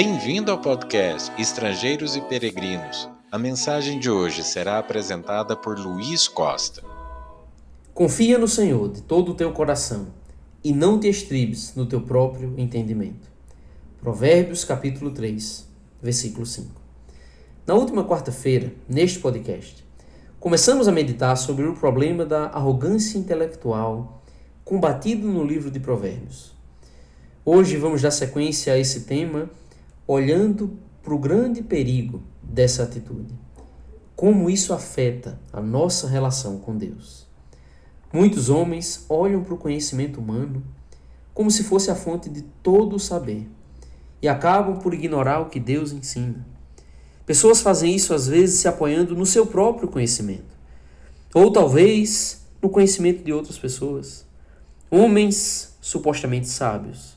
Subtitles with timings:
[0.00, 3.10] Bem-vindo ao podcast Estrangeiros e Peregrinos.
[3.32, 6.84] A mensagem de hoje será apresentada por Luiz Costa.
[7.92, 10.06] Confia no Senhor de todo o teu coração
[10.62, 13.28] e não te estribes no teu próprio entendimento.
[14.00, 15.66] Provérbios capítulo 3,
[16.00, 16.80] versículo 5.
[17.66, 19.84] Na última quarta-feira, neste podcast,
[20.38, 24.22] começamos a meditar sobre o problema da arrogância intelectual
[24.64, 26.52] combatido no livro de Provérbios.
[27.44, 29.50] Hoje vamos dar sequência a esse tema
[30.08, 33.34] olhando para o grande perigo dessa atitude.
[34.16, 37.26] Como isso afeta a nossa relação com Deus.
[38.10, 40.64] Muitos homens olham para o conhecimento humano
[41.34, 43.46] como se fosse a fonte de todo o saber
[44.22, 46.44] e acabam por ignorar o que Deus ensina.
[47.26, 50.56] Pessoas fazem isso às vezes se apoiando no seu próprio conhecimento,
[51.34, 54.26] ou talvez no conhecimento de outras pessoas.
[54.90, 57.16] Homens supostamente sábios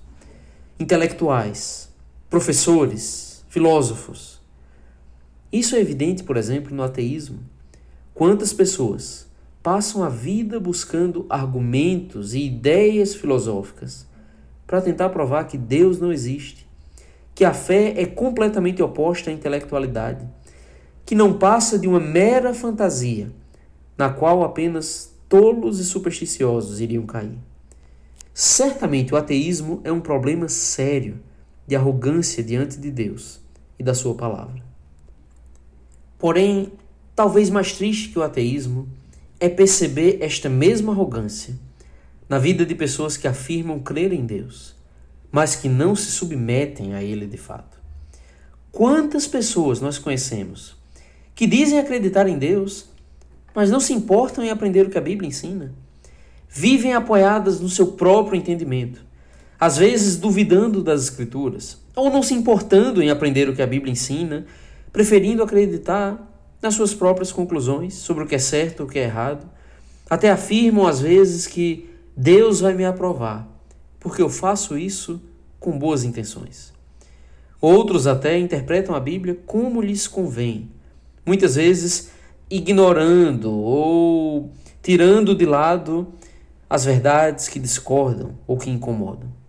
[0.77, 1.90] intelectuais,
[2.31, 4.39] professores, filósofos.
[5.51, 7.39] Isso é evidente, por exemplo, no ateísmo.
[8.13, 9.27] Quantas pessoas
[9.61, 14.07] passam a vida buscando argumentos e ideias filosóficas
[14.65, 16.65] para tentar provar que Deus não existe,
[17.35, 20.25] que a fé é completamente oposta à intelectualidade,
[21.05, 23.29] que não passa de uma mera fantasia
[23.97, 27.37] na qual apenas tolos e supersticiosos iriam cair.
[28.33, 31.19] Certamente o ateísmo é um problema sério
[31.71, 33.39] de arrogância diante de Deus
[33.79, 34.61] e da Sua palavra.
[36.19, 36.73] Porém,
[37.15, 38.89] talvez mais triste que o ateísmo
[39.39, 41.57] é perceber esta mesma arrogância
[42.27, 44.75] na vida de pessoas que afirmam crer em Deus,
[45.31, 47.79] mas que não se submetem a Ele de fato.
[48.69, 50.75] Quantas pessoas nós conhecemos
[51.33, 52.89] que dizem acreditar em Deus,
[53.55, 55.73] mas não se importam em aprender o que a Bíblia ensina?
[56.53, 59.01] vivem apoiadas no seu próprio entendimento,
[59.61, 63.91] às vezes duvidando das Escrituras, ou não se importando em aprender o que a Bíblia
[63.91, 64.43] ensina,
[64.91, 66.19] preferindo acreditar
[66.59, 69.47] nas suas próprias conclusões sobre o que é certo e o que é errado.
[70.09, 71.87] Até afirmam às vezes que
[72.17, 73.47] Deus vai me aprovar,
[73.99, 75.21] porque eu faço isso
[75.59, 76.73] com boas intenções.
[77.61, 80.71] Outros até interpretam a Bíblia como lhes convém,
[81.23, 82.09] muitas vezes
[82.49, 86.07] ignorando ou tirando de lado
[86.67, 89.40] as verdades que discordam ou que incomodam.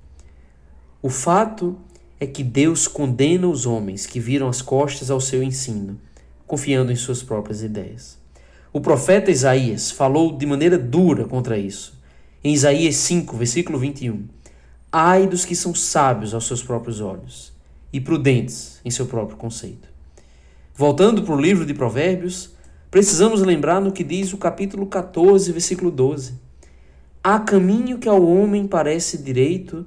[1.02, 1.76] O fato
[2.20, 5.98] é que Deus condena os homens que viram as costas ao seu ensino,
[6.46, 8.16] confiando em suas próprias ideias.
[8.72, 12.00] O profeta Isaías falou de maneira dura contra isso.
[12.44, 14.28] Em Isaías 5, versículo 21.
[14.92, 17.52] Ai dos que são sábios aos seus próprios olhos
[17.92, 19.88] e prudentes em seu próprio conceito.
[20.72, 22.50] Voltando para o livro de Provérbios,
[22.92, 26.34] precisamos lembrar no que diz o capítulo 14, versículo 12.
[27.24, 29.84] Há caminho que ao homem parece direito,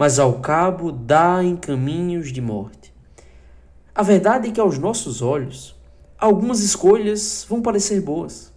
[0.00, 2.90] mas ao cabo dá em caminhos de morte.
[3.94, 5.76] A verdade é que aos nossos olhos,
[6.16, 8.50] algumas escolhas vão parecer boas,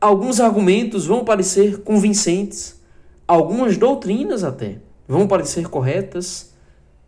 [0.00, 2.82] alguns argumentos vão parecer convincentes,
[3.28, 6.52] algumas doutrinas até vão parecer corretas,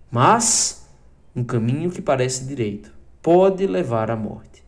[0.08, 0.86] mas
[1.34, 4.62] um caminho que parece direito pode levar à morte.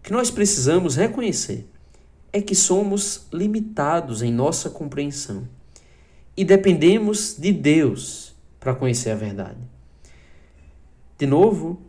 [0.00, 1.64] O que nós precisamos reconhecer
[2.32, 5.46] é que somos limitados em nossa compreensão
[6.36, 9.58] e dependemos de Deus para conhecer a verdade.
[11.18, 11.80] De novo,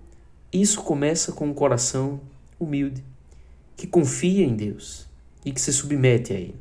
[0.51, 2.21] isso começa com um coração
[2.59, 3.03] humilde,
[3.75, 5.05] que confia em Deus
[5.43, 6.55] e que se submete a Ele.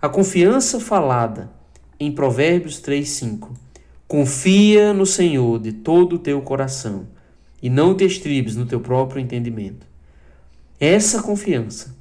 [0.00, 1.50] A confiança falada
[1.98, 3.64] em Provérbios 3,5
[4.06, 7.08] Confia no Senhor de todo o teu coração
[7.62, 9.86] e não te estribes no teu próprio entendimento.
[10.78, 11.96] Essa confiança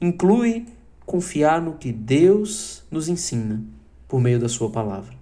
[0.00, 0.66] inclui
[1.04, 3.62] confiar no que Deus nos ensina
[4.08, 5.14] por meio da Sua palavra.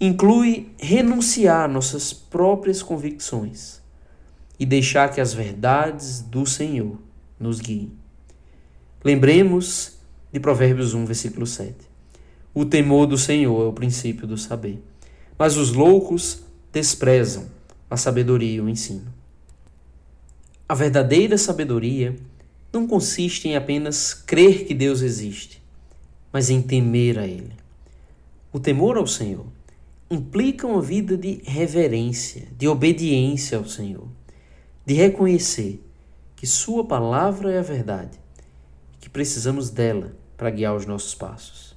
[0.00, 3.80] Inclui renunciar nossas próprias convicções
[4.58, 6.98] e deixar que as verdades do Senhor
[7.38, 7.92] nos guiem.
[9.04, 9.98] Lembremos
[10.32, 11.74] de Provérbios 1, versículo 7.
[12.52, 14.82] O temor do Senhor é o princípio do saber,
[15.38, 16.42] mas os loucos
[16.72, 17.46] desprezam
[17.88, 19.12] a sabedoria e o ensino.
[20.68, 22.16] A verdadeira sabedoria
[22.72, 25.60] não consiste em apenas crer que Deus existe,
[26.32, 27.59] mas em temer a Ele.
[28.52, 29.46] O temor ao Senhor
[30.10, 34.08] implica uma vida de reverência, de obediência ao Senhor,
[34.84, 35.84] de reconhecer
[36.34, 38.18] que Sua palavra é a verdade
[38.94, 41.76] e que precisamos dela para guiar os nossos passos.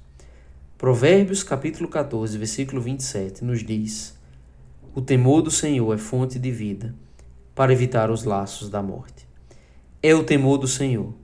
[0.76, 4.18] Provérbios capítulo 14, versículo 27 nos diz:
[4.94, 6.94] O temor do Senhor é fonte de vida
[7.54, 9.24] para evitar os laços da morte
[10.06, 11.14] é o temor do Senhor,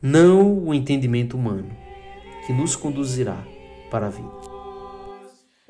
[0.00, 1.76] não o entendimento humano,
[2.46, 3.44] que nos conduzirá
[3.90, 4.53] para a vida.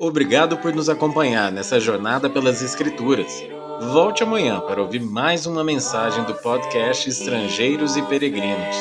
[0.07, 3.43] Obrigado por nos acompanhar nessa jornada pelas Escrituras.
[3.91, 8.75] Volte amanhã para ouvir mais uma mensagem do podcast Estrangeiros e Peregrinos.